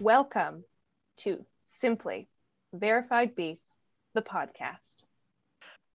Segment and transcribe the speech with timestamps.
[0.00, 0.62] Welcome
[1.18, 2.28] to Simply
[2.72, 3.58] Verified Beef,
[4.14, 5.02] the podcast.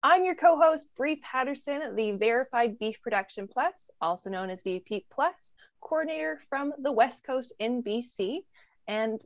[0.02, 5.04] I'm your co host, Bree Patterson, the Verified Beef Production Plus, also known as VBP
[5.12, 8.40] Plus, coordinator from the West Coast in BC.
[8.87, 9.22] And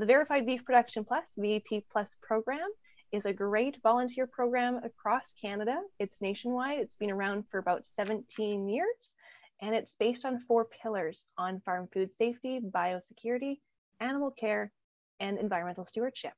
[0.00, 2.68] the Verified Beef Production Plus, VBP Plus program,
[3.12, 5.80] is a great volunteer program across Canada.
[6.00, 9.14] It's nationwide, it's been around for about 17 years,
[9.62, 13.58] and it's based on four pillars on farm food safety, biosecurity,
[14.00, 14.72] animal care,
[15.20, 16.32] and environmental stewardship.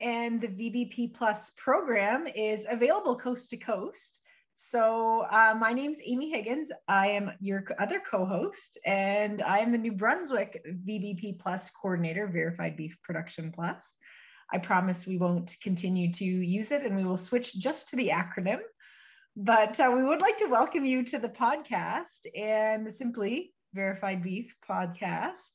[0.00, 4.20] And the VBP Plus program is available coast to coast.
[4.58, 6.70] So, uh, my is Amy Higgins.
[6.88, 12.26] I am your other co host, and I am the New Brunswick VBP Plus coordinator,
[12.26, 13.78] Verified Beef Production Plus.
[14.52, 18.08] I promise we won't continue to use it and we will switch just to the
[18.08, 18.60] acronym.
[19.34, 24.54] But uh, we would like to welcome you to the podcast and Simply Verified Beef
[24.68, 25.50] podcast.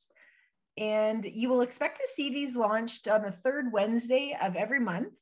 [0.78, 5.12] And you will expect to see these launched on the third Wednesday of every month.